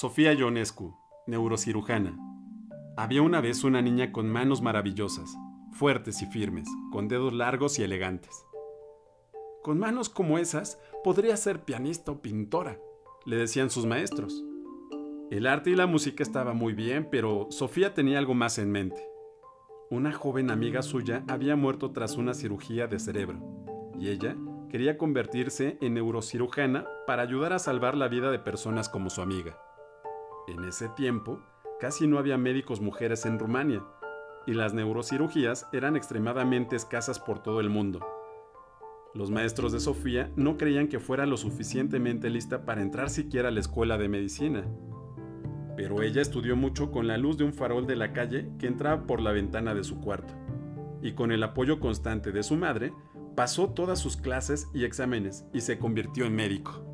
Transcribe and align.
Sofía 0.00 0.32
Ionescu, 0.32 0.94
neurocirujana. 1.26 2.16
Había 2.96 3.20
una 3.20 3.40
vez 3.40 3.64
una 3.64 3.82
niña 3.82 4.12
con 4.12 4.30
manos 4.30 4.62
maravillosas, 4.62 5.36
fuertes 5.72 6.22
y 6.22 6.26
firmes, 6.26 6.68
con 6.92 7.08
dedos 7.08 7.32
largos 7.32 7.80
y 7.80 7.82
elegantes. 7.82 8.46
Con 9.60 9.80
manos 9.80 10.08
como 10.08 10.38
esas, 10.38 10.80
podría 11.02 11.36
ser 11.36 11.64
pianista 11.64 12.12
o 12.12 12.22
pintora, 12.22 12.78
le 13.26 13.38
decían 13.38 13.70
sus 13.70 13.86
maestros. 13.86 14.44
El 15.32 15.48
arte 15.48 15.70
y 15.70 15.74
la 15.74 15.88
música 15.88 16.22
estaba 16.22 16.52
muy 16.52 16.74
bien, 16.74 17.08
pero 17.10 17.48
Sofía 17.50 17.92
tenía 17.92 18.20
algo 18.20 18.34
más 18.34 18.58
en 18.58 18.70
mente. 18.70 19.04
Una 19.90 20.12
joven 20.12 20.52
amiga 20.52 20.82
suya 20.82 21.24
había 21.26 21.56
muerto 21.56 21.90
tras 21.90 22.16
una 22.16 22.34
cirugía 22.34 22.86
de 22.86 23.00
cerebro, 23.00 23.40
y 23.98 24.10
ella 24.10 24.36
quería 24.70 24.96
convertirse 24.96 25.76
en 25.80 25.94
neurocirujana 25.94 26.86
para 27.08 27.22
ayudar 27.22 27.52
a 27.52 27.58
salvar 27.58 27.96
la 27.96 28.06
vida 28.06 28.30
de 28.30 28.38
personas 28.38 28.88
como 28.88 29.10
su 29.10 29.22
amiga. 29.22 29.58
En 30.58 30.64
ese 30.64 30.88
tiempo, 30.88 31.38
casi 31.78 32.08
no 32.08 32.18
había 32.18 32.36
médicos 32.36 32.80
mujeres 32.80 33.26
en 33.26 33.38
Rumania, 33.38 33.84
y 34.44 34.54
las 34.54 34.74
neurocirugías 34.74 35.68
eran 35.72 35.94
extremadamente 35.94 36.74
escasas 36.74 37.20
por 37.20 37.40
todo 37.40 37.60
el 37.60 37.70
mundo. 37.70 38.04
Los 39.14 39.30
maestros 39.30 39.70
de 39.70 39.78
Sofía 39.78 40.32
no 40.34 40.56
creían 40.56 40.88
que 40.88 40.98
fuera 40.98 41.26
lo 41.26 41.36
suficientemente 41.36 42.28
lista 42.28 42.64
para 42.64 42.82
entrar 42.82 43.08
siquiera 43.08 43.50
a 43.50 43.52
la 43.52 43.60
escuela 43.60 43.98
de 43.98 44.08
medicina. 44.08 44.64
Pero 45.76 46.02
ella 46.02 46.22
estudió 46.22 46.56
mucho 46.56 46.90
con 46.90 47.06
la 47.06 47.18
luz 47.18 47.38
de 47.38 47.44
un 47.44 47.52
farol 47.52 47.86
de 47.86 47.94
la 47.94 48.12
calle 48.12 48.50
que 48.58 48.66
entraba 48.66 49.06
por 49.06 49.20
la 49.20 49.30
ventana 49.30 49.74
de 49.74 49.84
su 49.84 50.00
cuarto. 50.00 50.34
Y 51.02 51.12
con 51.12 51.30
el 51.30 51.44
apoyo 51.44 51.78
constante 51.78 52.32
de 52.32 52.42
su 52.42 52.56
madre, 52.56 52.92
pasó 53.36 53.70
todas 53.70 54.00
sus 54.00 54.16
clases 54.16 54.68
y 54.74 54.82
exámenes 54.82 55.44
y 55.54 55.60
se 55.60 55.78
convirtió 55.78 56.24
en 56.24 56.34
médico. 56.34 56.87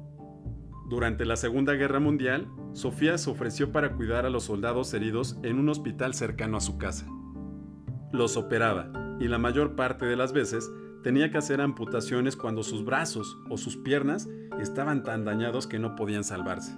Durante 0.95 1.25
la 1.25 1.35
Segunda 1.35 1.73
Guerra 1.73 1.99
Mundial, 1.99 2.47
Sofía 2.73 3.19
se 3.19 3.29
ofreció 3.29 3.73
para 3.73 3.97
cuidar 3.97 4.27
a 4.27 4.31
los 4.31 4.45
soldados 4.45 4.95
heridos 4.95 5.37
en 5.43 5.59
un 5.59 5.69
hospital 5.69 6.15
cercano 6.15 6.57
a 6.57 6.61
su 6.61 6.79
casa. 6.79 7.09
Los 8.13 8.37
operaba 8.37 8.93
y 9.19 9.27
la 9.27 9.39
mayor 9.39 9.75
parte 9.75 10.07
de 10.07 10.15
las 10.15 10.33
veces 10.33 10.71
tenía 11.03 11.33
que 11.33 11.39
hacer 11.39 11.61
amputaciones 11.61 12.37
cuando 12.37 12.63
sus 12.63 12.85
brazos 12.85 13.37
o 13.51 13.57
sus 13.57 13.77
piernas 13.77 14.29
estaban 14.61 15.03
tan 15.03 15.25
dañados 15.25 15.67
que 15.67 15.81
no 15.81 15.97
podían 15.97 16.23
salvarse. 16.23 16.77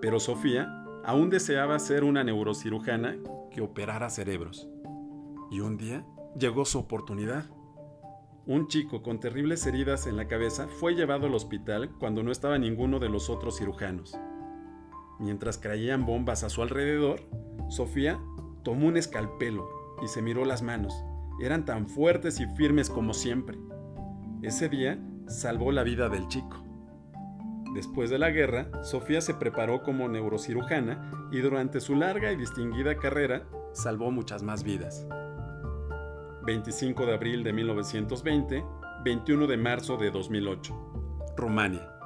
Pero 0.00 0.18
Sofía 0.18 0.84
aún 1.04 1.30
deseaba 1.30 1.78
ser 1.78 2.02
una 2.02 2.24
neurocirujana 2.24 3.16
que 3.52 3.60
operara 3.60 4.10
cerebros. 4.10 4.68
Y 5.52 5.60
un 5.60 5.76
día 5.76 6.04
llegó 6.36 6.64
su 6.64 6.80
oportunidad. 6.80 7.48
Un 8.50 8.66
chico 8.66 9.00
con 9.00 9.20
terribles 9.20 9.64
heridas 9.64 10.08
en 10.08 10.16
la 10.16 10.26
cabeza 10.26 10.66
fue 10.66 10.96
llevado 10.96 11.28
al 11.28 11.34
hospital 11.36 11.88
cuando 12.00 12.24
no 12.24 12.32
estaba 12.32 12.58
ninguno 12.58 12.98
de 12.98 13.08
los 13.08 13.30
otros 13.30 13.58
cirujanos. 13.58 14.18
Mientras 15.20 15.56
caían 15.56 16.04
bombas 16.04 16.42
a 16.42 16.48
su 16.48 16.60
alrededor, 16.60 17.20
Sofía 17.68 18.18
tomó 18.64 18.88
un 18.88 18.96
escalpelo 18.96 19.68
y 20.02 20.08
se 20.08 20.20
miró 20.20 20.44
las 20.44 20.62
manos. 20.62 20.92
Eran 21.40 21.64
tan 21.64 21.86
fuertes 21.86 22.40
y 22.40 22.46
firmes 22.56 22.90
como 22.90 23.14
siempre. 23.14 23.56
Ese 24.42 24.68
día 24.68 24.98
salvó 25.28 25.70
la 25.70 25.84
vida 25.84 26.08
del 26.08 26.26
chico. 26.26 26.64
Después 27.72 28.10
de 28.10 28.18
la 28.18 28.30
guerra, 28.30 28.82
Sofía 28.82 29.20
se 29.20 29.34
preparó 29.34 29.84
como 29.84 30.08
neurocirujana 30.08 31.28
y 31.30 31.38
durante 31.38 31.78
su 31.78 31.94
larga 31.94 32.32
y 32.32 32.36
distinguida 32.36 32.96
carrera 32.96 33.46
salvó 33.74 34.10
muchas 34.10 34.42
más 34.42 34.64
vidas. 34.64 35.06
25 36.42 37.06
de 37.06 37.14
abril 37.14 37.44
de 37.44 37.52
1920, 37.52 38.64
21 39.04 39.46
de 39.46 39.56
marzo 39.56 39.96
de 39.96 40.10
2008. 40.10 40.74
Rumania. 41.36 41.99